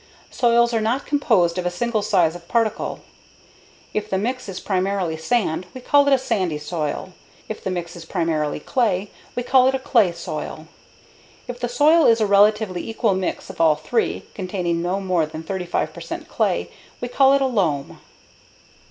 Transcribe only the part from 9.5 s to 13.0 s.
it a clay soil. If the soil is a relatively